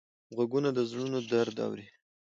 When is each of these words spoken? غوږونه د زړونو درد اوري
غوږونه 0.35 0.69
د 0.73 0.79
زړونو 0.89 1.19
درد 1.31 1.55
اوري 1.65 1.85